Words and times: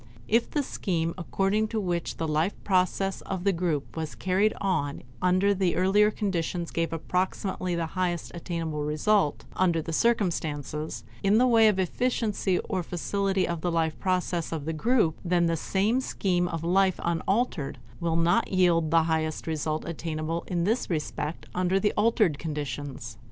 If 0.27 0.49
the 0.49 0.63
scheme 0.63 1.13
according 1.15 1.67
to 1.67 1.79
which 1.79 2.17
the 2.17 2.27
life 2.27 2.55
process 2.63 3.21
of 3.21 3.43
the 3.43 3.53
group 3.53 3.95
was 3.95 4.15
carried 4.15 4.51
on 4.59 5.03
under 5.21 5.53
the 5.53 5.75
earlier 5.75 6.09
conditions 6.09 6.71
gave 6.71 6.91
approximately 6.91 7.75
the 7.75 7.85
highest 7.93 8.31
attainable 8.33 8.83
result 8.83 9.45
under 9.55 9.79
the 9.79 9.93
circumstances 9.93 11.03
in 11.21 11.37
the 11.37 11.45
way 11.45 11.67
of 11.67 11.77
efficiency 11.77 12.57
or 12.67 12.81
facility 12.81 13.47
of 13.47 13.61
the 13.61 13.71
life 13.71 13.99
process 13.99 14.51
of 14.51 14.65
the 14.65 14.73
group; 14.73 15.19
then 15.23 15.45
the 15.45 15.55
same 15.55 16.01
scheme 16.01 16.47
of 16.47 16.63
life 16.63 16.99
unaltered 17.03 17.77
will 17.99 18.15
not 18.15 18.51
yield 18.51 18.89
the 18.89 19.03
highest 19.03 19.45
result 19.45 19.87
attainable 19.87 20.43
in 20.47 20.63
this 20.63 20.89
respect 20.89 21.45
under 21.53 21.79
the 21.79 21.93
altered 21.95 22.39
conditions. 22.39 23.19